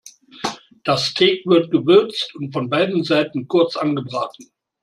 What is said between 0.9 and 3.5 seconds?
Steak wird gewürzt und von beiden Seiten